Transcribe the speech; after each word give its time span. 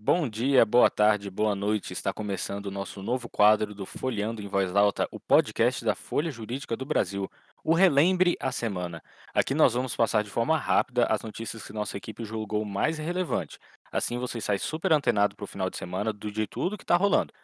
Bom 0.00 0.28
dia, 0.28 0.64
boa 0.64 0.88
tarde, 0.88 1.28
boa 1.28 1.56
noite. 1.56 1.92
Está 1.92 2.12
começando 2.12 2.66
o 2.66 2.70
nosso 2.70 3.02
novo 3.02 3.28
quadro 3.28 3.74
do 3.74 3.84
Folheando 3.84 4.40
em 4.40 4.46
Voz 4.46 4.76
Alta, 4.76 5.08
o 5.10 5.18
podcast 5.18 5.84
da 5.84 5.92
Folha 5.92 6.30
Jurídica 6.30 6.76
do 6.76 6.86
Brasil, 6.86 7.28
o 7.64 7.74
Relembre 7.74 8.36
a 8.38 8.52
Semana. 8.52 9.02
Aqui 9.34 9.54
nós 9.54 9.74
vamos 9.74 9.96
passar 9.96 10.22
de 10.22 10.30
forma 10.30 10.56
rápida 10.56 11.04
as 11.06 11.22
notícias 11.22 11.66
que 11.66 11.72
nossa 11.72 11.96
equipe 11.96 12.24
julgou 12.24 12.64
mais 12.64 12.96
relevante. 12.96 13.58
Assim 13.90 14.18
você 14.18 14.40
sai 14.40 14.56
super 14.56 14.92
antenado 14.92 15.34
para 15.34 15.42
o 15.42 15.48
final 15.48 15.68
de 15.68 15.76
semana 15.76 16.12
do 16.12 16.30
de 16.30 16.46
tudo 16.46 16.78
que 16.78 16.84
está 16.84 16.94
rolando. 16.94 17.34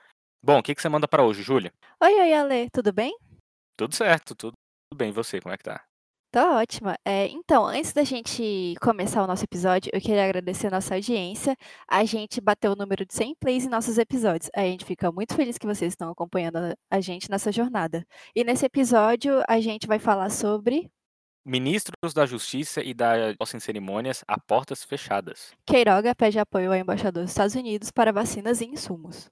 Bom, 0.41 0.61
o 0.61 0.63
que, 0.63 0.77
que 0.77 0.81
você 0.81 0.89
manda 0.89 1.09
para 1.09 1.25
hoje, 1.25 1.43
Júlia? 1.43 1.73
Oi, 2.01 2.15
oi, 2.15 2.33
Ale, 2.35 2.71
tudo 2.71 2.93
bem? 2.93 3.19
Tudo 3.77 3.97
certo, 3.97 4.33
tudo 4.37 4.55
bem. 4.95 5.09
E 5.09 5.13
você, 5.13 5.41
como 5.41 5.53
é 5.53 5.59
que 5.59 5.65
tá? 5.65 5.85
Tô 6.35 6.41
ótima. 6.57 6.99
Eh, 7.05 7.29
então, 7.29 7.65
antes 7.65 7.93
da 7.93 8.03
gente 8.03 8.75
começar 8.81 9.23
o 9.23 9.27
nosso 9.29 9.45
episódio, 9.45 9.89
eu 9.95 10.01
queria 10.01 10.25
agradecer 10.25 10.67
a 10.67 10.71
nossa 10.71 10.97
audiência. 10.97 11.57
A 11.89 12.05
gente 12.05 12.41
bateu 12.41 12.73
o 12.73 12.75
número 12.75 13.07
de 13.07 13.15
100 13.15 13.37
plays 13.37 13.65
em 13.65 13.69
nossos 13.69 13.99
episódios. 13.99 14.51
A 14.53 14.63
gente 14.63 14.85
fica 14.85 15.13
muito 15.13 15.37
feliz 15.37 15.57
que 15.57 15.65
vocês 15.65 15.93
estão 15.93 16.11
acompanhando 16.11 16.57
a 16.91 17.01
gente 17.01 17.31
nessa 17.31 17.53
jornada. 17.53 18.05
E 18.35 18.43
nesse 18.43 18.67
episódio, 18.67 19.45
a 19.49 19.61
gente 19.61 19.87
vai 19.87 20.01
falar 20.01 20.29
sobre 20.29 20.91
Ministros 21.47 22.13
da 22.13 22.27
Justiça 22.27 22.83
e 22.83 22.93
da 22.93 23.33
Posse 23.39 23.57
em 23.57 23.61
Cerimônias 23.61 24.25
a 24.27 24.37
portas 24.37 24.83
fechadas. 24.83 25.53
Queiroga 25.65 26.17
pede 26.17 26.41
apoio 26.41 26.73
ao 26.73 26.77
embaixador 26.77 27.23
dos 27.23 27.31
Estados 27.31 27.55
Unidos 27.55 27.93
para 27.93 28.13
vacinas 28.13 28.61
e 28.61 28.65
insumos. 28.65 29.31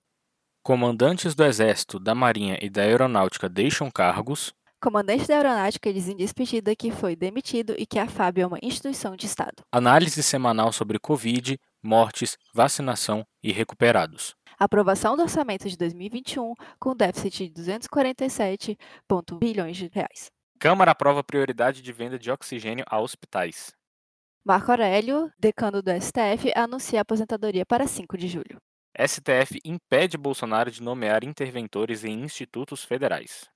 Comandantes 0.62 1.34
do 1.34 1.44
Exército, 1.44 1.98
da 1.98 2.14
Marinha 2.14 2.60
e 2.62 2.70
da 2.70 2.82
Aeronáutica 2.82 3.48
deixam 3.48 3.90
cargos. 3.90 4.54
Comandante 4.82 5.28
da 5.28 5.36
Aeronáutica 5.36 5.92
diz 5.92 6.08
em 6.08 6.16
despedida 6.16 6.74
que 6.74 6.90
foi 6.90 7.14
demitido 7.14 7.72
e 7.78 7.86
que 7.86 8.00
a 8.00 8.08
FAB 8.08 8.38
é 8.38 8.46
uma 8.48 8.58
instituição 8.60 9.14
de 9.14 9.26
Estado. 9.26 9.62
Análise 9.70 10.20
semanal 10.24 10.72
sobre 10.72 10.98
Covid, 10.98 11.56
mortes, 11.80 12.36
vacinação 12.52 13.24
e 13.40 13.52
recuperados. 13.52 14.34
Aprovação 14.58 15.16
do 15.16 15.22
orçamento 15.22 15.68
de 15.68 15.76
2021 15.76 16.54
com 16.80 16.96
déficit 16.96 17.46
de 17.46 17.52
247 17.52 18.76
ponto 19.06 19.38
bilhões 19.38 19.76
de 19.76 19.88
reais. 19.94 20.32
Câmara 20.58 20.90
aprova 20.90 21.22
prioridade 21.22 21.80
de 21.80 21.92
venda 21.92 22.18
de 22.18 22.32
oxigênio 22.32 22.84
a 22.88 23.00
hospitais. 23.00 23.70
Marco 24.44 24.72
Aurélio, 24.72 25.30
decano 25.38 25.80
do 25.80 25.92
STF, 25.92 26.52
anuncia 26.56 27.00
aposentadoria 27.00 27.64
para 27.64 27.86
5 27.86 28.18
de 28.18 28.26
julho. 28.26 28.56
STF 28.98 29.60
impede 29.64 30.18
Bolsonaro 30.18 30.72
de 30.72 30.82
nomear 30.82 31.22
interventores 31.22 32.02
em 32.02 32.24
institutos 32.24 32.82
federais. 32.82 33.48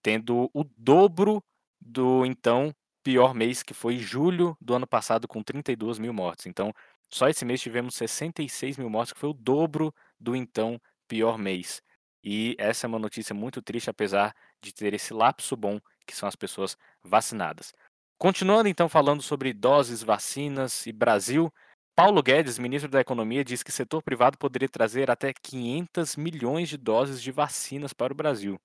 tendo 0.02 0.50
o 0.54 0.64
dobro 0.78 1.44
do 1.80 2.26
então 2.26 2.74
pior 3.04 3.34
mês 3.34 3.64
que 3.64 3.74
foi 3.74 3.98
julho 3.98 4.56
do 4.62 4.74
ano 4.76 4.88
passado 4.88 5.28
com 5.28 5.42
32 5.42 6.00
mil 6.00 6.14
mortes. 6.14 6.46
Então, 6.46 6.74
só 7.10 7.28
esse 7.28 7.44
mês 7.46 7.62
tivemos 7.62 7.96
66 7.96 8.78
mil 8.78 8.90
mortes, 8.90 9.14
que 9.14 9.20
foi 9.20 9.30
o 9.30 9.34
dobro 9.34 9.94
do 10.20 10.36
então 10.36 10.80
pior 11.08 11.38
mês. 11.38 11.82
E 12.24 12.56
essa 12.60 12.86
é 12.86 12.88
uma 12.88 13.00
notícia 13.00 13.34
muito 13.34 13.62
triste, 13.62 13.90
apesar 13.90 14.36
de 14.62 14.74
ter 14.74 14.94
esse 14.94 15.14
lapso 15.14 15.56
bom, 15.56 15.80
que 16.10 16.16
são 16.16 16.28
as 16.28 16.36
pessoas 16.36 16.78
vacinadas. 17.04 17.74
Continuando 18.18 18.68
então 18.68 18.90
falando 18.90 19.22
sobre 19.22 19.54
doses, 19.54 20.04
vacinas 20.04 20.86
e 20.86 20.92
Brasil, 20.92 21.52
Paulo 21.96 22.22
Guedes, 22.22 22.60
ministro 22.60 22.90
da 22.90 23.02
Economia, 23.02 23.44
diz 23.44 23.64
que 23.64 23.72
setor 23.72 24.02
privado 24.02 24.38
poderia 24.38 24.70
trazer 24.70 25.12
até 25.12 25.34
500 25.34 26.16
milhões 26.16 26.70
de 26.70 26.78
doses 26.78 27.22
de 27.22 27.32
vacinas 27.32 27.94
para 27.94 28.14
o 28.14 28.16
Brasil. 28.16 28.60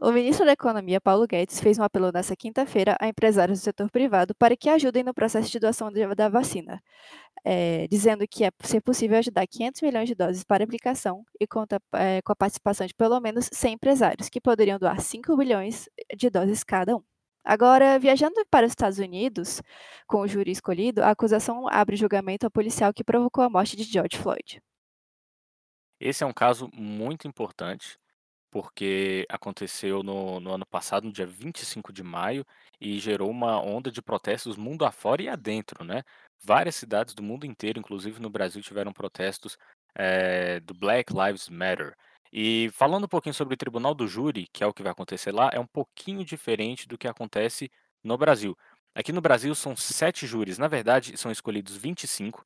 O 0.00 0.10
ministro 0.10 0.46
da 0.46 0.52
Economia, 0.52 1.00
Paulo 1.00 1.26
Guedes, 1.26 1.60
fez 1.60 1.78
um 1.78 1.82
apelo 1.82 2.10
nesta 2.10 2.34
quinta-feira 2.34 2.96
a 2.98 3.06
empresários 3.08 3.60
do 3.60 3.62
setor 3.62 3.90
privado 3.90 4.34
para 4.34 4.56
que 4.56 4.68
ajudem 4.70 5.04
no 5.04 5.12
processo 5.12 5.50
de 5.50 5.58
doação 5.60 5.90
da 6.16 6.28
vacina, 6.30 6.82
eh, 7.44 7.86
dizendo 7.88 8.26
que 8.26 8.44
é 8.44 8.50
ser 8.62 8.80
possível 8.80 9.18
ajudar 9.18 9.46
500 9.46 9.82
milhões 9.82 10.08
de 10.08 10.14
doses 10.14 10.44
para 10.44 10.64
aplicação 10.64 11.24
e 11.38 11.46
conta 11.46 11.80
eh, 11.94 12.22
com 12.24 12.32
a 12.32 12.36
participação 12.36 12.86
de 12.86 12.94
pelo 12.94 13.20
menos 13.20 13.48
100 13.52 13.74
empresários, 13.74 14.28
que 14.30 14.40
poderiam 14.40 14.78
doar 14.78 15.00
5 15.00 15.36
bilhões 15.36 15.88
de 16.16 16.30
doses 16.30 16.64
cada 16.64 16.96
um. 16.96 17.02
Agora, 17.44 17.98
viajando 17.98 18.36
para 18.50 18.66
os 18.66 18.72
Estados 18.72 18.98
Unidos, 18.98 19.60
com 20.06 20.20
o 20.22 20.28
júri 20.28 20.52
escolhido, 20.52 21.02
a 21.02 21.10
acusação 21.10 21.68
abre 21.68 21.96
julgamento 21.96 22.46
ao 22.46 22.50
policial 22.50 22.94
que 22.94 23.04
provocou 23.04 23.44
a 23.44 23.50
morte 23.50 23.76
de 23.76 23.84
George 23.84 24.16
Floyd. 24.16 24.62
Esse 26.00 26.24
é 26.24 26.26
um 26.26 26.32
caso 26.32 26.68
muito 26.72 27.28
importante, 27.28 27.98
porque 28.52 29.26
aconteceu 29.30 30.02
no, 30.02 30.38
no 30.38 30.52
ano 30.52 30.66
passado, 30.66 31.04
no 31.06 31.12
dia 31.12 31.26
25 31.26 31.92
de 31.92 32.02
maio, 32.02 32.46
e 32.80 33.00
gerou 33.00 33.30
uma 33.30 33.58
onda 33.60 33.90
de 33.90 34.02
protestos 34.02 34.56
mundo 34.58 34.84
afora 34.84 35.22
e 35.22 35.28
adentro, 35.28 35.84
né? 35.84 36.02
Várias 36.44 36.76
cidades 36.76 37.14
do 37.14 37.22
mundo 37.22 37.46
inteiro, 37.46 37.80
inclusive 37.80 38.20
no 38.20 38.28
Brasil, 38.30 38.62
tiveram 38.62 38.92
protestos 38.92 39.56
eh, 39.96 40.60
do 40.60 40.74
Black 40.74 41.12
Lives 41.14 41.48
Matter. 41.48 41.94
E 42.32 42.70
falando 42.74 43.04
um 43.04 43.08
pouquinho 43.08 43.34
sobre 43.34 43.54
o 43.54 43.56
Tribunal 43.56 43.94
do 43.94 44.06
Júri, 44.06 44.46
que 44.52 44.62
é 44.62 44.66
o 44.66 44.74
que 44.74 44.82
vai 44.82 44.92
acontecer 44.92 45.32
lá, 45.32 45.50
é 45.52 45.58
um 45.58 45.66
pouquinho 45.66 46.24
diferente 46.24 46.86
do 46.86 46.98
que 46.98 47.08
acontece 47.08 47.70
no 48.04 48.18
Brasil. 48.18 48.56
Aqui 48.94 49.12
no 49.12 49.22
Brasil 49.22 49.54
são 49.54 49.74
sete 49.74 50.26
júris, 50.26 50.58
na 50.58 50.68
verdade 50.68 51.16
são 51.16 51.30
escolhidos 51.32 51.76
25, 51.76 52.44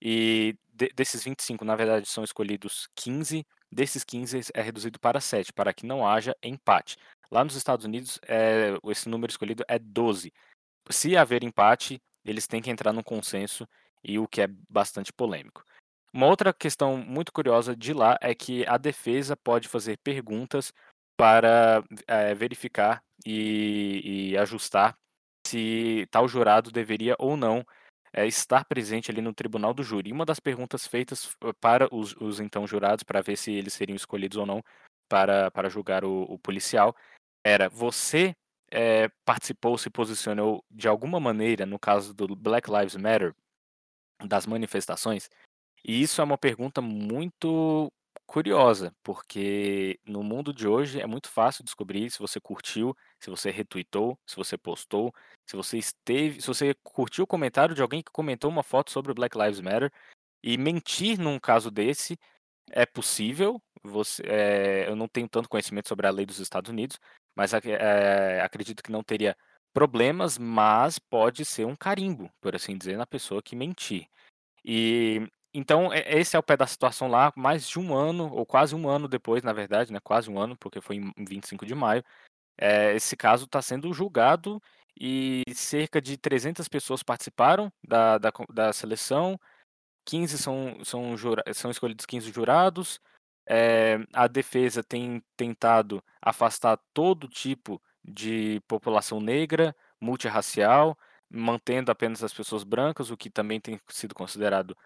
e 0.00 0.56
de- 0.72 0.90
desses 0.94 1.24
25, 1.24 1.64
na 1.64 1.74
verdade, 1.74 2.06
são 2.08 2.22
escolhidos 2.22 2.88
15, 2.94 3.44
desses 3.70 4.04
15 4.04 4.50
é 4.54 4.62
reduzido 4.62 4.98
para 4.98 5.20
7, 5.20 5.52
para 5.52 5.72
que 5.72 5.86
não 5.86 6.06
haja 6.06 6.36
empate. 6.42 6.96
Lá 7.30 7.44
nos 7.44 7.56
Estados 7.56 7.84
Unidos, 7.84 8.18
é, 8.26 8.74
esse 8.86 9.08
número 9.08 9.30
escolhido 9.30 9.64
é 9.68 9.78
12. 9.78 10.32
Se 10.90 11.16
haver 11.16 11.44
empate, 11.44 12.00
eles 12.24 12.46
têm 12.46 12.62
que 12.62 12.70
entrar 12.70 12.92
num 12.92 13.02
consenso, 13.02 13.68
e 14.02 14.18
o 14.18 14.26
que 14.26 14.42
é 14.42 14.48
bastante 14.68 15.12
polêmico. 15.12 15.64
Uma 16.12 16.26
outra 16.26 16.52
questão 16.52 16.96
muito 16.96 17.32
curiosa 17.32 17.76
de 17.76 17.92
lá 17.92 18.16
é 18.20 18.34
que 18.34 18.66
a 18.66 18.78
defesa 18.78 19.36
pode 19.36 19.68
fazer 19.68 19.98
perguntas 19.98 20.72
para 21.16 21.82
eh, 22.06 22.34
verificar 22.34 23.02
e, 23.26 24.30
e 24.30 24.38
ajustar 24.38 24.96
se 25.46 26.06
tal 26.10 26.28
jurado 26.28 26.70
deveria 26.70 27.14
ou 27.18 27.36
não 27.36 27.64
eh, 28.18 28.26
estar 28.26 28.64
presente 28.64 29.10
ali 29.10 29.20
no 29.20 29.32
tribunal 29.32 29.72
do 29.72 29.82
júri. 29.82 30.10
E 30.10 30.12
Uma 30.12 30.26
das 30.26 30.40
perguntas 30.40 30.86
feitas 30.86 31.36
eh, 31.42 31.52
para 31.60 31.88
os, 31.94 32.14
os 32.16 32.40
então 32.40 32.66
jurados, 32.66 33.04
para 33.04 33.22
ver 33.22 33.36
se 33.36 33.52
eles 33.52 33.74
seriam 33.74 33.96
escolhidos 33.96 34.36
ou 34.36 34.46
não 34.46 34.62
para, 35.08 35.50
para 35.50 35.68
julgar 35.68 36.04
o, 36.04 36.22
o 36.22 36.38
policial, 36.38 36.96
era: 37.44 37.68
você 37.68 38.34
eh, 38.70 39.08
participou, 39.24 39.78
se 39.78 39.90
posicionou 39.90 40.64
de 40.70 40.88
alguma 40.88 41.20
maneira, 41.20 41.64
no 41.64 41.78
caso 41.78 42.12
do 42.12 42.34
Black 42.34 42.70
Lives 42.70 42.96
Matter, 42.96 43.34
das 44.24 44.46
manifestações? 44.46 45.30
E 45.84 46.02
isso 46.02 46.20
é 46.20 46.24
uma 46.24 46.38
pergunta 46.38 46.80
muito 46.80 47.92
curiosa, 48.28 48.94
porque 49.02 49.98
no 50.06 50.22
mundo 50.22 50.52
de 50.52 50.68
hoje 50.68 51.00
é 51.00 51.06
muito 51.06 51.30
fácil 51.30 51.64
descobrir 51.64 52.10
se 52.10 52.18
você 52.18 52.38
curtiu, 52.38 52.94
se 53.18 53.30
você 53.30 53.50
retweetou, 53.50 54.18
se 54.26 54.36
você 54.36 54.58
postou, 54.58 55.14
se 55.46 55.56
você 55.56 55.78
esteve, 55.78 56.38
se 56.38 56.46
você 56.46 56.74
curtiu 56.82 57.24
o 57.24 57.26
comentário 57.26 57.74
de 57.74 57.80
alguém 57.80 58.02
que 58.02 58.12
comentou 58.12 58.50
uma 58.50 58.62
foto 58.62 58.90
sobre 58.90 59.10
o 59.10 59.14
Black 59.14 59.36
Lives 59.36 59.62
Matter. 59.62 59.90
E 60.42 60.58
mentir 60.58 61.18
num 61.18 61.40
caso 61.40 61.70
desse 61.70 62.18
é 62.70 62.84
possível. 62.84 63.60
Você, 63.82 64.22
eh, 64.26 64.84
eu 64.88 64.94
não 64.94 65.08
tenho 65.08 65.28
tanto 65.28 65.48
conhecimento 65.48 65.88
sobre 65.88 66.06
a 66.06 66.10
lei 66.10 66.26
dos 66.26 66.38
Estados 66.38 66.70
Unidos, 66.70 67.00
mas 67.34 67.54
eh, 67.54 68.40
acredito 68.42 68.82
que 68.82 68.92
não 68.92 69.02
teria 69.02 69.34
problemas, 69.72 70.36
mas 70.36 70.98
pode 70.98 71.46
ser 71.46 71.64
um 71.64 71.74
carimbo, 71.74 72.30
por 72.42 72.54
assim 72.54 72.76
dizer, 72.76 72.98
na 72.98 73.06
pessoa 73.06 73.42
que 73.42 73.56
mentir. 73.56 74.06
E 74.62 75.26
então 75.54 75.92
esse 75.94 76.36
é 76.36 76.38
o 76.38 76.42
pé 76.42 76.56
da 76.56 76.66
situação 76.66 77.08
lá, 77.08 77.32
mais 77.36 77.68
de 77.68 77.78
um 77.78 77.94
ano, 77.94 78.32
ou 78.32 78.46
quase 78.46 78.74
um 78.74 78.88
ano 78.88 79.08
depois, 79.08 79.42
na 79.42 79.52
verdade, 79.52 79.92
né, 79.92 80.00
quase 80.00 80.30
um 80.30 80.38
ano, 80.38 80.56
porque 80.56 80.80
foi 80.80 80.96
em 80.96 81.12
em 81.16 81.24
25 81.24 81.66
de 81.66 81.74
maio, 81.74 82.04
eh, 82.58 82.94
esse 82.96 83.16
caso 83.16 83.44
está 83.46 83.62
sendo 83.62 83.92
julgado 83.94 84.62
e 85.00 85.44
cerca 85.54 86.00
de 86.02 86.16
300 86.18 86.68
pessoas 86.68 87.02
participaram 87.02 87.72
da 87.86 88.18
da 88.18 88.32
da 88.50 88.72
seleção, 88.72 89.38
15 90.06 90.38
são, 90.38 90.78
são, 90.84 91.14
são 91.54 91.70
escolhidos 91.70 92.06
15 92.06 92.32
jurados. 92.32 93.00
É, 93.46 93.98
a 94.12 94.26
defesa 94.28 94.82
tem 94.82 95.22
tentado 95.36 96.02
afastar 96.20 96.78
todo 96.94 97.28
tipo 97.28 97.80
de 98.04 98.60
população 98.68 99.20
negra, 99.20 99.74
multirracial, 100.00 100.96
mantendo 101.30 101.90
apenas 101.92 102.22
as 102.24 102.32
pessoas 102.32 102.64
brancas, 102.64 103.10
o 103.10 103.16
que 103.16 103.30
também 103.30 103.60
tem 103.60 103.80
sido 103.88 104.14
considerado 104.14 104.76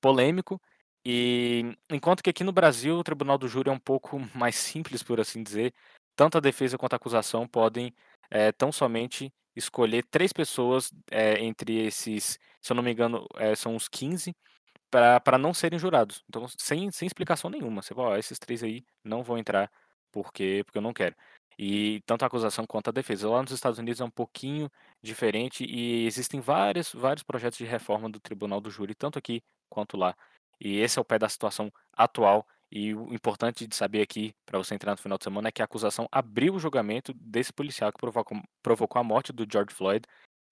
polêmico. 0.00 0.60
E 1.04 1.76
enquanto 1.90 2.22
que 2.22 2.30
aqui 2.30 2.42
no 2.42 2.52
Brasil 2.52 2.96
o 2.98 3.04
Tribunal 3.04 3.38
do 3.38 3.48
Júri 3.48 3.70
é 3.70 3.72
um 3.72 3.78
pouco 3.78 4.18
mais 4.34 4.56
simples, 4.56 5.02
por 5.02 5.20
assim 5.20 5.42
dizer, 5.42 5.72
tanto 6.16 6.38
a 6.38 6.40
defesa 6.40 6.78
quanto 6.78 6.94
a 6.94 6.96
acusação 6.96 7.46
podem 7.46 7.94
é, 8.30 8.52
tão 8.52 8.72
somente 8.72 9.32
escolher 9.54 10.04
três 10.10 10.32
pessoas 10.32 10.92
é, 11.10 11.42
entre 11.42 11.86
esses, 11.86 12.38
se 12.60 12.72
eu 12.72 12.74
não 12.74 12.82
me 12.82 12.92
engano, 12.92 13.26
é, 13.36 13.54
são 13.54 13.74
uns 13.74 13.88
15, 13.88 14.34
para 14.90 15.38
não 15.38 15.52
serem 15.54 15.78
jurados. 15.78 16.24
Então, 16.28 16.46
sem, 16.58 16.90
sem 16.90 17.06
explicação 17.06 17.50
nenhuma. 17.50 17.82
Você 17.82 17.94
fala, 17.94 18.18
esses 18.18 18.38
três 18.38 18.62
aí 18.62 18.84
não 19.04 19.22
vão 19.22 19.38
entrar 19.38 19.70
porque, 20.12 20.62
porque 20.64 20.78
eu 20.78 20.82
não 20.82 20.92
quero. 20.92 21.14
E 21.58 22.02
tanto 22.06 22.22
a 22.22 22.26
acusação 22.26 22.66
quanto 22.66 22.88
a 22.88 22.92
defesa. 22.92 23.28
Lá 23.28 23.42
nos 23.42 23.52
Estados 23.52 23.78
Unidos 23.78 24.00
é 24.00 24.04
um 24.04 24.10
pouquinho 24.10 24.70
diferente 25.02 25.64
e 25.64 26.06
existem 26.06 26.40
vários, 26.40 26.92
vários 26.92 27.22
projetos 27.22 27.58
de 27.58 27.64
reforma 27.64 28.10
do 28.10 28.20
Tribunal 28.20 28.60
do 28.60 28.70
Júri, 28.70 28.94
tanto 28.94 29.18
aqui 29.18 29.42
quanto 29.68 29.96
lá. 29.96 30.16
E 30.60 30.78
esse 30.78 30.98
é 30.98 31.02
o 31.02 31.04
pé 31.04 31.18
da 31.18 31.28
situação 31.28 31.72
atual. 31.92 32.46
E 32.70 32.94
o 32.94 33.14
importante 33.14 33.66
de 33.66 33.76
saber 33.76 34.02
aqui, 34.02 34.34
para 34.44 34.58
você 34.58 34.74
entrar 34.74 34.92
no 34.92 34.98
final 34.98 35.18
de 35.18 35.24
semana, 35.24 35.48
é 35.48 35.52
que 35.52 35.62
a 35.62 35.64
acusação 35.64 36.08
abriu 36.10 36.54
o 36.54 36.58
julgamento 36.58 37.12
desse 37.14 37.52
policial 37.52 37.92
que 37.92 37.98
provocou, 37.98 38.42
provocou 38.62 39.00
a 39.00 39.04
morte 39.04 39.32
do 39.32 39.46
George 39.50 39.74
Floyd, 39.74 40.06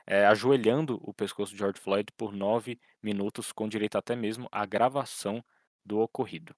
é, 0.07 0.27
ajoelhando 0.27 1.01
o 1.03 1.13
pescoço 1.13 1.53
de 1.53 1.59
George 1.59 1.81
Floyd 1.81 2.13
por 2.17 2.33
nove 2.33 2.79
minutos, 3.03 3.53
com 3.53 3.69
direito 3.69 3.99
até 3.99 4.15
mesmo 4.15 4.49
à 4.53 4.65
gravação 4.65 5.45
do 5.85 5.99
ocorrido. 5.99 6.55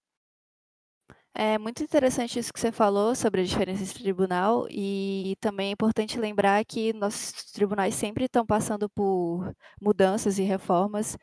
É 1.38 1.58
muito 1.58 1.82
interessante 1.82 2.38
isso 2.38 2.50
que 2.52 2.58
você 2.58 2.72
falou 2.72 3.14
sobre 3.14 3.42
a 3.42 3.44
diferença 3.44 3.84
de 3.84 3.92
tribunal 3.92 4.66
e 4.70 5.36
também 5.38 5.68
é 5.68 5.72
importante 5.72 6.18
lembrar 6.18 6.64
que 6.64 6.94
nossos 6.94 7.52
tribunais 7.52 7.94
sempre 7.94 8.24
estão 8.24 8.46
passando 8.46 8.88
por 8.88 9.52
mudanças 9.80 10.38
e 10.38 10.42
reformas 10.44 11.18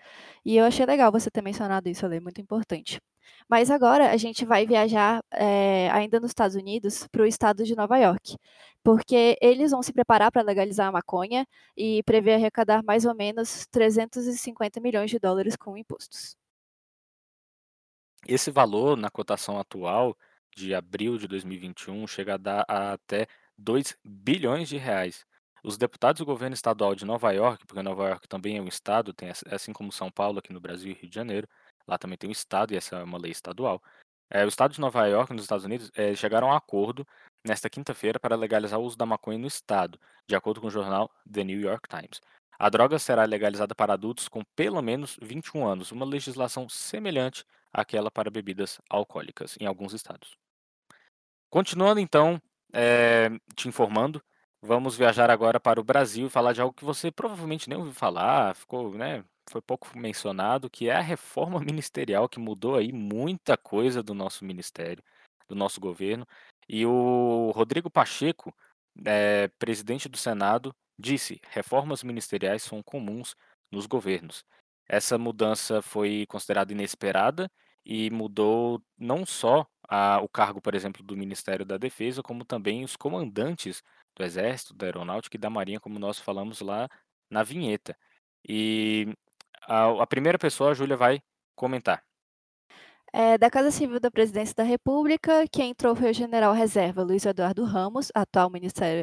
e 0.45 0.55
eu 0.55 0.65
achei 0.65 0.85
legal 0.85 1.11
você 1.11 1.31
ter 1.31 1.41
mencionado 1.41 1.89
isso, 1.89 2.05
Ale, 2.05 2.19
muito 2.19 2.39
importante. 2.39 3.01
Mas 3.49 3.71
agora 3.71 4.11
a 4.11 4.17
gente 4.17 4.45
vai 4.45 4.67
viajar 4.67 5.23
é, 5.31 5.89
ainda 5.91 6.19
nos 6.19 6.29
Estados 6.29 6.55
Unidos 6.55 7.07
para 7.07 7.23
o 7.23 7.25
estado 7.25 7.63
de 7.63 7.75
Nova 7.75 7.97
York, 7.97 8.37
porque 8.83 9.35
eles 9.41 9.71
vão 9.71 9.81
se 9.81 9.93
preparar 9.93 10.31
para 10.31 10.43
legalizar 10.43 10.87
a 10.89 10.91
maconha 10.91 11.43
e 11.75 12.03
prevê 12.03 12.35
arrecadar 12.35 12.83
mais 12.83 13.03
ou 13.05 13.15
menos 13.15 13.65
350 13.71 14.79
milhões 14.79 15.09
de 15.09 15.17
dólares 15.19 15.55
com 15.55 15.75
impostos. 15.75 16.35
Esse 18.27 18.51
valor, 18.51 18.95
na 18.95 19.09
cotação 19.09 19.59
atual 19.59 20.17
de 20.55 20.73
abril 20.73 21.17
de 21.17 21.27
2021, 21.27 22.07
chega 22.07 22.35
a 22.35 22.37
dar 22.37 22.65
a 22.67 22.93
até 22.93 23.27
2 23.57 23.97
bilhões 24.03 24.69
de 24.69 24.77
reais. 24.77 25.25
Os 25.63 25.77
deputados 25.77 26.19
do 26.19 26.25
governo 26.25 26.53
estadual 26.53 26.95
de 26.95 27.05
Nova 27.05 27.31
York, 27.31 27.65
porque 27.65 27.81
Nova 27.81 28.09
York 28.09 28.27
também 28.27 28.57
é 28.57 28.61
um 28.61 28.67
estado, 28.67 29.13
tem, 29.13 29.29
assim 29.49 29.73
como 29.73 29.91
São 29.91 30.11
Paulo 30.11 30.39
aqui 30.39 30.53
no 30.53 30.59
Brasil 30.59 30.91
e 30.91 30.93
Rio 30.93 31.09
de 31.09 31.15
Janeiro, 31.15 31.47
lá 31.87 31.97
também 31.97 32.17
tem 32.17 32.29
um 32.29 32.33
estado 32.33 32.73
e 32.73 32.77
essa 32.77 32.97
é 32.97 33.03
uma 33.03 33.17
lei 33.17 33.31
estadual. 33.31 33.81
É, 34.29 34.43
o 34.45 34.47
estado 34.47 34.73
de 34.73 34.81
Nova 34.81 35.05
York, 35.05 35.33
nos 35.33 35.43
Estados 35.43 35.65
Unidos, 35.65 35.91
é, 35.95 36.15
chegaram 36.15 36.49
a 36.49 36.53
um 36.53 36.57
acordo 36.57 37.07
nesta 37.45 37.69
quinta-feira 37.69 38.19
para 38.19 38.35
legalizar 38.35 38.79
o 38.79 38.83
uso 38.83 38.97
da 38.97 39.05
maconha 39.05 39.37
no 39.37 39.47
estado, 39.47 39.99
de 40.27 40.35
acordo 40.35 40.59
com 40.61 40.67
o 40.67 40.71
jornal 40.71 41.11
The 41.31 41.43
New 41.43 41.59
York 41.59 41.87
Times. 41.87 42.21
A 42.57 42.69
droga 42.69 42.97
será 42.99 43.25
legalizada 43.25 43.75
para 43.75 43.93
adultos 43.93 44.27
com 44.27 44.43
pelo 44.55 44.81
menos 44.81 45.17
21 45.21 45.65
anos, 45.65 45.91
uma 45.91 46.05
legislação 46.05 46.69
semelhante 46.69 47.45
àquela 47.73 48.11
para 48.11 48.29
bebidas 48.29 48.79
alcoólicas 48.89 49.57
em 49.59 49.65
alguns 49.65 49.93
estados. 49.93 50.37
Continuando 51.49 51.99
então, 51.99 52.41
é, 52.71 53.29
te 53.55 53.67
informando, 53.67 54.23
vamos 54.61 54.95
viajar 54.95 55.29
agora 55.29 55.59
para 55.59 55.79
o 55.79 55.83
Brasil 55.83 56.27
e 56.27 56.29
falar 56.29 56.53
de 56.53 56.61
algo 56.61 56.73
que 56.73 56.85
você 56.85 57.11
provavelmente 57.11 57.67
nem 57.69 57.77
ouviu 57.77 57.93
falar, 57.93 58.55
ficou, 58.55 58.93
né, 58.93 59.23
foi 59.49 59.61
pouco 59.61 59.97
mencionado, 59.97 60.69
que 60.69 60.89
é 60.89 60.95
a 60.95 61.01
reforma 61.01 61.59
ministerial 61.61 62.29
que 62.29 62.39
mudou 62.39 62.75
aí 62.75 62.91
muita 62.91 63.57
coisa 63.57 64.01
do 64.01 64.13
nosso 64.13 64.45
ministério, 64.45 65.03
do 65.47 65.55
nosso 65.55 65.79
governo. 65.79 66.27
E 66.67 66.85
o 66.85 67.51
Rodrigo 67.51 67.89
Pacheco, 67.89 68.55
é, 69.05 69.47
presidente 69.59 70.07
do 70.07 70.17
Senado, 70.17 70.73
disse: 70.97 71.41
reformas 71.49 72.03
ministeriais 72.03 72.63
são 72.63 72.81
comuns 72.81 73.35
nos 73.71 73.85
governos. 73.85 74.45
Essa 74.93 75.17
mudança 75.17 75.81
foi 75.81 76.23
considerada 76.27 76.71
inesperada 76.71 77.51
e 77.83 78.11
mudou 78.11 78.79
não 78.95 79.25
só 79.25 79.65
a, 79.89 80.19
o 80.21 80.29
cargo, 80.29 80.61
por 80.61 80.75
exemplo, 80.75 81.01
do 81.01 81.17
Ministério 81.17 81.65
da 81.65 81.77
Defesa, 81.77 82.21
como 82.21 82.45
também 82.45 82.83
os 82.83 82.95
comandantes 82.95 83.81
do 84.15 84.23
Exército, 84.23 84.75
da 84.75 84.85
Aeronáutica 84.85 85.35
e 85.35 85.39
da 85.39 85.49
Marinha, 85.49 85.79
como 85.79 85.97
nós 85.97 86.19
falamos 86.19 86.61
lá 86.61 86.87
na 87.27 87.41
vinheta. 87.41 87.97
E 88.47 89.07
a, 89.63 90.03
a 90.03 90.05
primeira 90.05 90.37
pessoa, 90.37 90.69
a 90.71 90.73
Júlia, 90.75 90.95
vai 90.95 91.23
comentar. 91.55 92.03
É, 93.15 93.37
da 93.37 93.47
Casa 93.47 93.69
Civil 93.69 93.99
da 93.99 94.09
Presidência 94.09 94.55
da 94.55 94.63
República, 94.63 95.45
quem 95.51 95.69
entrou 95.69 95.95
foi 95.95 96.09
o 96.09 96.13
general 96.13 96.51
reserva 96.51 97.03
Luiz 97.03 97.23
Eduardo 97.25 97.63
Ramos, 97.63 98.11
atual 98.15 98.49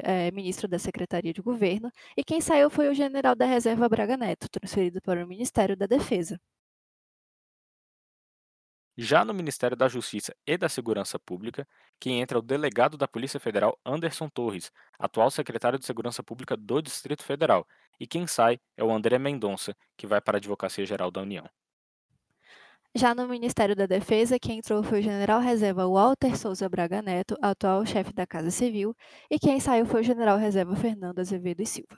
é, 0.02 0.30
ministro 0.32 0.66
da 0.66 0.80
Secretaria 0.80 1.32
de 1.32 1.40
Governo, 1.40 1.92
e 2.16 2.24
quem 2.24 2.40
saiu 2.40 2.68
foi 2.68 2.88
o 2.88 2.94
general 2.94 3.36
da 3.36 3.46
Reserva 3.46 3.88
Braga 3.88 4.16
Neto, 4.16 4.48
transferido 4.50 5.00
para 5.00 5.24
o 5.24 5.28
Ministério 5.28 5.76
da 5.76 5.86
Defesa. 5.86 6.40
Já 8.98 9.24
no 9.24 9.32
Ministério 9.32 9.76
da 9.76 9.86
Justiça 9.86 10.34
e 10.44 10.58
da 10.58 10.68
Segurança 10.68 11.16
Pública, 11.16 11.66
quem 12.00 12.20
entra 12.20 12.36
é 12.36 12.40
o 12.40 12.42
delegado 12.42 12.98
da 12.98 13.06
Polícia 13.06 13.38
Federal 13.38 13.78
Anderson 13.86 14.28
Torres, 14.28 14.72
atual 14.98 15.30
secretário 15.30 15.78
de 15.78 15.86
Segurança 15.86 16.20
Pública 16.20 16.56
do 16.56 16.82
Distrito 16.82 17.22
Federal, 17.22 17.64
e 17.98 18.08
quem 18.08 18.26
sai 18.26 18.58
é 18.76 18.82
o 18.82 18.90
André 18.90 19.20
Mendonça, 19.20 19.72
que 19.96 20.06
vai 20.06 20.20
para 20.20 20.36
a 20.36 20.40
Advocacia 20.40 20.84
Geral 20.84 21.12
da 21.12 21.22
União. 21.22 21.48
Já 22.92 23.14
no 23.14 23.28
Ministério 23.28 23.76
da 23.76 23.86
Defesa, 23.86 24.36
quem 24.36 24.58
entrou 24.58 24.82
foi 24.82 24.98
o 24.98 25.02
general 25.02 25.40
reserva 25.40 25.86
Walter 25.86 26.36
Souza 26.36 26.68
Braga 26.68 27.00
Neto, 27.00 27.36
atual 27.40 27.86
chefe 27.86 28.12
da 28.12 28.26
Casa 28.26 28.50
Civil, 28.50 28.96
e 29.30 29.38
quem 29.38 29.60
saiu 29.60 29.86
foi 29.86 30.00
o 30.00 30.04
general 30.04 30.36
reserva 30.36 30.74
Fernando 30.74 31.20
Azevedo 31.20 31.62
e 31.62 31.66
Silva. 31.66 31.96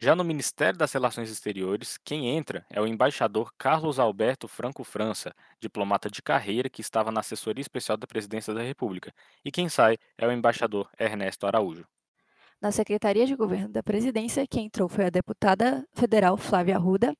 Já 0.00 0.16
no 0.16 0.24
Ministério 0.24 0.76
das 0.76 0.92
Relações 0.92 1.30
Exteriores, 1.30 1.96
quem 2.04 2.28
entra 2.28 2.66
é 2.68 2.80
o 2.80 2.88
embaixador 2.88 3.52
Carlos 3.56 4.00
Alberto 4.00 4.48
Franco 4.48 4.82
França, 4.82 5.32
diplomata 5.60 6.10
de 6.10 6.22
carreira 6.22 6.68
que 6.68 6.80
estava 6.80 7.12
na 7.12 7.20
assessoria 7.20 7.62
especial 7.62 7.96
da 7.96 8.06
Presidência 8.06 8.52
da 8.52 8.62
República, 8.62 9.12
e 9.44 9.50
quem 9.52 9.68
sai 9.68 9.96
é 10.16 10.26
o 10.26 10.32
embaixador 10.32 10.90
Ernesto 10.98 11.46
Araújo. 11.46 11.86
Na 12.60 12.72
Secretaria 12.72 13.26
de 13.26 13.36
Governo 13.36 13.68
da 13.68 13.82
Presidência, 13.84 14.44
quem 14.44 14.66
entrou 14.66 14.88
foi 14.88 15.06
a 15.06 15.10
deputada 15.10 15.86
federal 15.94 16.36
Flávia 16.36 16.74
Arruda, 16.74 17.14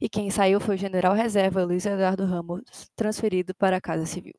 e 0.00 0.08
quem 0.08 0.30
saiu 0.30 0.60
foi 0.60 0.74
o 0.74 0.78
general 0.78 1.14
reserva 1.14 1.64
Luiz 1.64 1.84
Eduardo 1.86 2.24
Ramos, 2.24 2.62
transferido 2.94 3.54
para 3.54 3.76
a 3.76 3.80
Casa 3.80 4.06
Civil. 4.06 4.34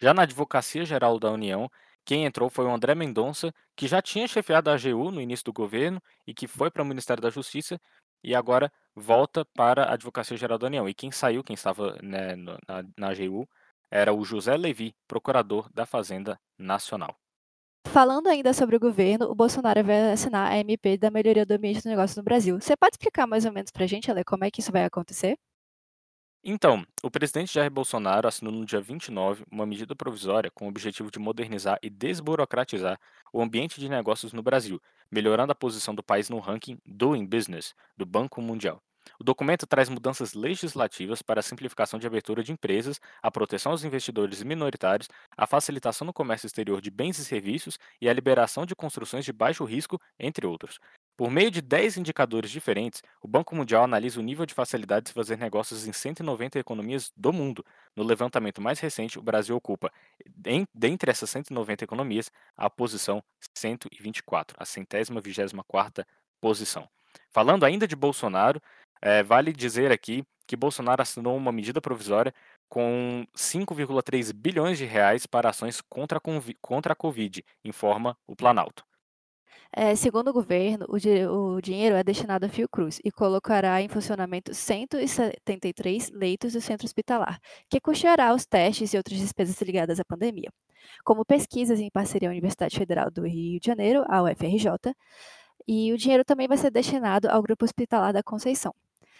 Já 0.00 0.12
na 0.12 0.22
Advocacia 0.22 0.84
Geral 0.84 1.18
da 1.18 1.30
União, 1.30 1.70
quem 2.04 2.24
entrou 2.24 2.50
foi 2.50 2.64
o 2.64 2.74
André 2.74 2.94
Mendonça, 2.94 3.54
que 3.76 3.86
já 3.86 4.02
tinha 4.02 4.26
chefiado 4.26 4.70
a 4.70 4.74
AGU 4.74 5.10
no 5.10 5.20
início 5.20 5.44
do 5.44 5.52
governo 5.52 6.02
e 6.26 6.34
que 6.34 6.48
foi 6.48 6.70
para 6.70 6.82
o 6.82 6.86
Ministério 6.86 7.22
da 7.22 7.30
Justiça 7.30 7.80
e 8.22 8.34
agora 8.34 8.72
volta 8.94 9.44
para 9.44 9.84
a 9.84 9.94
Advocacia 9.94 10.36
Geral 10.36 10.58
da 10.58 10.66
União. 10.66 10.88
E 10.88 10.94
quem 10.94 11.12
saiu, 11.12 11.44
quem 11.44 11.54
estava 11.54 11.96
né, 12.02 12.34
na, 12.36 12.58
na 12.96 13.08
AGU, 13.10 13.48
era 13.90 14.12
o 14.12 14.24
José 14.24 14.56
Levi, 14.56 14.94
procurador 15.06 15.70
da 15.72 15.86
Fazenda 15.86 16.40
Nacional. 16.58 17.21
Falando 17.86 18.28
ainda 18.28 18.52
sobre 18.54 18.76
o 18.76 18.80
governo, 18.80 19.26
o 19.30 19.34
Bolsonaro 19.34 19.84
vai 19.84 20.12
assinar 20.12 20.50
a 20.50 20.56
MP 20.58 20.96
da 20.96 21.10
melhoria 21.10 21.44
do 21.44 21.52
ambiente 21.52 21.82
do 21.82 21.88
negócio 21.90 22.16
no 22.16 22.24
Brasil. 22.24 22.58
Você 22.60 22.76
pode 22.76 22.94
explicar 22.94 23.26
mais 23.26 23.44
ou 23.44 23.52
menos 23.52 23.70
para 23.70 23.84
a 23.84 23.86
gente, 23.86 24.10
Ale, 24.10 24.24
como 24.24 24.44
é 24.44 24.50
que 24.50 24.60
isso 24.60 24.72
vai 24.72 24.84
acontecer? 24.84 25.38
Então, 26.44 26.84
o 27.02 27.10
presidente 27.10 27.54
Jair 27.54 27.70
Bolsonaro 27.70 28.26
assinou 28.26 28.52
no 28.52 28.64
dia 28.66 28.80
29 28.80 29.44
uma 29.50 29.64
medida 29.64 29.94
provisória 29.94 30.50
com 30.50 30.66
o 30.66 30.68
objetivo 30.68 31.10
de 31.10 31.18
modernizar 31.18 31.78
e 31.82 31.88
desburocratizar 31.88 32.98
o 33.32 33.40
ambiente 33.40 33.78
de 33.78 33.88
negócios 33.88 34.32
no 34.32 34.42
Brasil, 34.42 34.80
melhorando 35.10 35.52
a 35.52 35.54
posição 35.54 35.94
do 35.94 36.02
país 36.02 36.28
no 36.28 36.40
ranking 36.40 36.78
Doing 36.84 37.26
Business 37.26 37.74
do 37.96 38.04
Banco 38.04 38.42
Mundial. 38.42 38.82
O 39.18 39.24
documento 39.24 39.66
traz 39.66 39.88
mudanças 39.88 40.34
legislativas 40.34 41.22
para 41.22 41.40
a 41.40 41.42
simplificação 41.42 41.98
de 41.98 42.06
abertura 42.06 42.42
de 42.42 42.52
empresas, 42.52 43.00
a 43.22 43.30
proteção 43.30 43.72
aos 43.72 43.84
investidores 43.84 44.42
minoritários, 44.42 45.08
a 45.36 45.46
facilitação 45.46 46.06
no 46.06 46.12
comércio 46.12 46.46
exterior 46.46 46.80
de 46.80 46.90
bens 46.90 47.18
e 47.18 47.24
serviços 47.24 47.78
e 48.00 48.08
a 48.08 48.12
liberação 48.12 48.66
de 48.66 48.74
construções 48.74 49.24
de 49.24 49.32
baixo 49.32 49.64
risco, 49.64 50.00
entre 50.18 50.46
outros. 50.46 50.78
Por 51.16 51.30
meio 51.30 51.50
de 51.50 51.60
10 51.60 51.98
indicadores 51.98 52.50
diferentes, 52.50 53.02
o 53.20 53.28
Banco 53.28 53.54
Mundial 53.54 53.84
analisa 53.84 54.18
o 54.18 54.22
nível 54.22 54.46
de 54.46 54.54
facilidade 54.54 55.06
de 55.06 55.12
fazer 55.12 55.36
negócios 55.36 55.86
em 55.86 55.92
190 55.92 56.58
economias 56.58 57.12
do 57.16 57.32
mundo. 57.32 57.64
No 57.94 58.02
levantamento 58.02 58.62
mais 58.62 58.80
recente, 58.80 59.18
o 59.18 59.22
Brasil 59.22 59.54
ocupa, 59.54 59.92
dentre 60.74 61.10
essas 61.10 61.28
190 61.30 61.84
economias, 61.84 62.30
a 62.56 62.70
posição 62.70 63.22
124, 63.54 64.56
a 64.58 64.64
centésima 64.64 65.20
vigésima 65.20 65.62
quarta 65.62 66.06
posição. 66.40 66.88
Falando 67.30 67.64
ainda 67.64 67.86
de 67.86 67.94
Bolsonaro, 67.94 68.60
é, 69.02 69.22
vale 69.22 69.52
dizer 69.52 69.90
aqui 69.90 70.24
que 70.46 70.56
Bolsonaro 70.56 71.02
assinou 71.02 71.36
uma 71.36 71.50
medida 71.50 71.80
provisória 71.80 72.32
com 72.68 73.26
5,3 73.36 74.32
bilhões 74.32 74.78
de 74.78 74.84
reais 74.84 75.26
para 75.26 75.50
ações 75.50 75.80
contra 75.80 76.18
a, 76.18 76.20
contra 76.60 76.92
a 76.92 76.96
Covid, 76.96 77.44
informa 77.64 78.16
o 78.26 78.36
Planalto. 78.36 78.84
É, 79.74 79.94
segundo 79.94 80.28
o 80.28 80.32
governo, 80.32 80.84
o, 80.88 80.98
di 80.98 81.26
o, 81.26 81.60
dinheiro 81.60 81.96
é 81.96 82.04
destinado 82.04 82.44
à 82.44 82.48
Fiocruz 82.48 83.00
e 83.02 83.10
colocará 83.10 83.80
em 83.80 83.88
funcionamento 83.88 84.54
173 84.54 86.10
leitos 86.10 86.52
do 86.52 86.60
centro 86.60 86.86
hospitalar, 86.86 87.40
que 87.70 87.80
custeará 87.80 88.34
os 88.34 88.44
testes 88.44 88.92
e 88.92 88.98
outras 88.98 89.18
despesas 89.18 89.58
ligadas 89.62 89.98
à 89.98 90.04
pandemia, 90.04 90.50
como 91.04 91.24
pesquisas 91.24 91.80
em 91.80 91.90
parceria 91.90 92.28
à 92.28 92.32
Universidade 92.32 92.78
Federal 92.78 93.10
do 93.10 93.26
Rio 93.26 93.58
de 93.58 93.66
Janeiro, 93.66 94.04
a 94.08 94.22
UFRJ, 94.22 94.94
e 95.66 95.92
o 95.92 95.96
dinheiro 95.96 96.24
também 96.24 96.46
vai 96.46 96.58
ser 96.58 96.70
destinado 96.70 97.30
ao 97.30 97.42
Grupo 97.42 97.64
Hospitalar 97.64 98.12
da 98.12 98.22
Conceição 98.22 98.74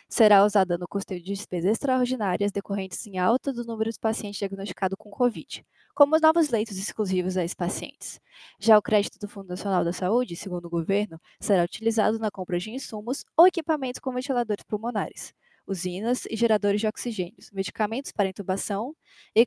será 0.09 0.45
usada 0.45 0.77
no 0.79 0.87
custeio 0.89 1.21
de 1.21 1.33
despesas 1.33 1.73
extraordinárias 1.73 2.53
decorrentes 2.53 3.07
em 3.07 3.19
alta 3.19 3.53
do 3.53 3.65
número 3.65 3.91
de 3.91 3.99
pacientes 3.99 4.39
diagnosticados 4.39 4.97
com 4.99 5.11
Covid, 5.11 5.65
como 5.95 6.15
os 6.17 6.23
novos 6.23 6.49
leitos 6.51 6.77
exclusivos 6.79 7.37
a 7.37 7.45
esses 7.45 7.55
pacientes. 7.55 8.21
Já 8.59 8.79
o 8.79 8.83
crédito 8.83 9.19
do 9.19 9.29
Fundo 9.29 9.49
Nacional 9.49 9.85
da 9.85 9.93
Saúde, 9.93 10.37
segundo 10.37 10.67
o 10.67 10.71
governo, 10.71 11.21
será 11.41 11.65
utilizado 11.65 12.19
na 12.19 12.31
compra 12.31 12.59
de 12.59 12.71
insumos 12.71 13.25
ou 13.37 13.47
equipamentos 13.47 14.01
com 14.01 14.13
ventiladores 14.13 14.65
pulmonares, 14.65 15.35
usinas 15.67 16.27
e 16.27 16.37
geradores 16.37 16.81
de 16.81 16.87
oxigênio, 16.87 17.37
medicamentos 17.53 18.13
para 18.13 18.29
intubação 18.29 18.95
e 19.35 19.47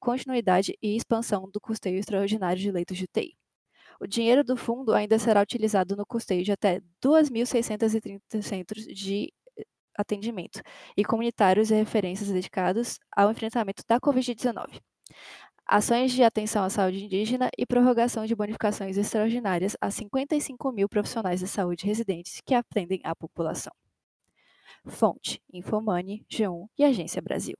continuidade 0.00 0.76
e 0.82 0.96
expansão 0.96 1.48
do 1.50 1.60
custeio 1.60 1.98
extraordinário 1.98 2.60
de 2.60 2.70
leitos 2.70 2.96
de 2.96 3.04
UTI. 3.04 3.36
O 4.00 4.06
dinheiro 4.06 4.42
do 4.42 4.56
fundo 4.56 4.92
ainda 4.92 5.16
será 5.18 5.40
utilizado 5.40 5.94
no 5.94 6.04
custeio 6.04 6.42
de 6.42 6.50
até 6.50 6.80
2.630 7.00 8.42
centros 8.42 8.84
de 8.84 9.32
atendimento 9.96 10.60
e 10.96 11.04
comunitários 11.04 11.70
e 11.70 11.74
referências 11.74 12.30
dedicados 12.30 12.98
ao 13.14 13.30
enfrentamento 13.30 13.82
da 13.88 14.00
Covid-19. 14.00 14.80
Ações 15.66 16.12
de 16.12 16.22
atenção 16.22 16.64
à 16.64 16.70
saúde 16.70 17.04
indígena 17.04 17.48
e 17.56 17.64
prorrogação 17.64 18.26
de 18.26 18.34
bonificações 18.34 18.96
extraordinárias 18.96 19.76
a 19.80 19.90
55 19.90 20.72
mil 20.72 20.88
profissionais 20.88 21.40
de 21.40 21.48
saúde 21.48 21.86
residentes 21.86 22.40
que 22.44 22.54
atendem 22.54 23.00
a 23.04 23.14
população. 23.14 23.72
Fonte: 24.86 25.40
Infomani, 25.52 26.26
G1 26.30 26.66
e 26.78 26.84
Agência 26.84 27.22
Brasil. 27.22 27.56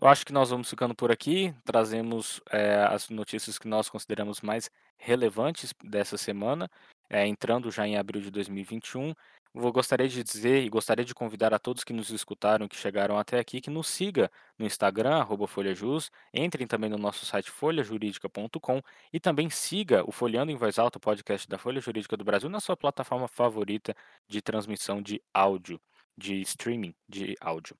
Eu 0.00 0.08
acho 0.08 0.24
que 0.24 0.32
nós 0.32 0.48
vamos 0.48 0.70
ficando 0.70 0.94
por 0.94 1.10
aqui. 1.10 1.54
Trazemos 1.64 2.40
é, 2.50 2.84
as 2.84 3.10
notícias 3.10 3.58
que 3.58 3.68
nós 3.68 3.90
consideramos 3.90 4.40
mais 4.40 4.70
relevantes 4.96 5.74
dessa 5.84 6.16
semana, 6.16 6.70
é, 7.10 7.26
entrando 7.26 7.70
já 7.70 7.86
em 7.86 7.98
abril 7.98 8.22
de 8.22 8.30
2021. 8.30 9.12
Vou 9.52 9.72
gostaria 9.72 10.08
de 10.08 10.22
dizer 10.22 10.62
e 10.62 10.68
gostaria 10.68 11.04
de 11.04 11.12
convidar 11.12 11.52
a 11.52 11.58
todos 11.58 11.82
que 11.82 11.92
nos 11.92 12.10
escutaram, 12.10 12.68
que 12.68 12.76
chegaram 12.76 13.18
até 13.18 13.40
aqui, 13.40 13.60
que 13.60 13.68
nos 13.68 13.88
siga 13.88 14.30
no 14.56 14.64
Instagram, 14.64 15.26
FolhaJus, 15.48 16.08
entrem 16.32 16.68
também 16.68 16.88
no 16.88 16.96
nosso 16.96 17.26
site 17.26 17.50
folhajuridica.com 17.50 18.80
e 19.12 19.18
também 19.18 19.50
siga 19.50 20.08
o 20.08 20.12
Folhando 20.12 20.52
em 20.52 20.56
Voz 20.56 20.78
Alta, 20.78 20.98
o 20.98 21.00
podcast 21.00 21.48
da 21.48 21.58
Folha 21.58 21.80
Jurídica 21.80 22.16
do 22.16 22.24
Brasil, 22.24 22.48
na 22.48 22.60
sua 22.60 22.76
plataforma 22.76 23.26
favorita 23.26 23.92
de 24.28 24.40
transmissão 24.40 25.02
de 25.02 25.20
áudio, 25.34 25.80
de 26.16 26.40
streaming 26.42 26.94
de 27.08 27.34
áudio. 27.40 27.76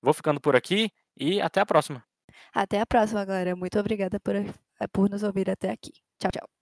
Vou 0.00 0.14
ficando 0.14 0.40
por 0.40 0.56
aqui 0.56 0.90
e 1.18 1.38
até 1.38 1.60
a 1.60 1.66
próxima. 1.66 2.02
Até 2.54 2.80
a 2.80 2.86
próxima, 2.86 3.24
galera. 3.26 3.54
Muito 3.54 3.78
obrigada 3.78 4.18
por, 4.18 4.34
por 4.90 5.10
nos 5.10 5.22
ouvir 5.22 5.50
até 5.50 5.70
aqui. 5.70 5.92
Tchau, 6.18 6.30
tchau. 6.32 6.59